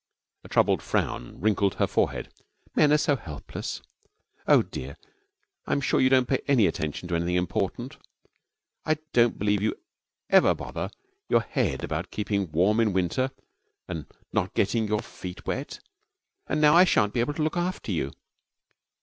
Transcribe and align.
A 0.43 0.49
troubled 0.49 0.81
frown 0.81 1.39
wrinkled 1.39 1.75
her 1.75 1.85
forehead. 1.85 2.33
'Men 2.73 2.91
are 2.91 2.97
so 2.97 3.15
helpless! 3.15 3.83
Oh, 4.47 4.63
dear, 4.63 4.97
I'm 5.67 5.79
sure 5.79 6.01
you 6.01 6.09
don't 6.09 6.27
pay 6.27 6.41
any 6.47 6.65
attention 6.65 7.07
to 7.07 7.15
anything 7.15 7.35
important. 7.35 7.97
I 8.83 8.95
don't 9.13 9.37
believe 9.37 9.61
you 9.61 9.75
ever 10.31 10.55
bother 10.55 10.89
your 11.29 11.41
head 11.41 11.83
about 11.83 12.09
keeping 12.09 12.51
warm 12.51 12.79
in 12.79 12.93
winter 12.93 13.29
and 13.87 14.07
not 14.33 14.55
getting 14.55 14.87
your 14.87 15.03
feet 15.03 15.45
wet. 15.45 15.77
And 16.47 16.59
now 16.59 16.73
I 16.75 16.83
shan't 16.83 17.13
be 17.13 17.19
able 17.19 17.35
to 17.35 17.43
look 17.43 17.55
after 17.55 17.91
you!' 17.91 18.11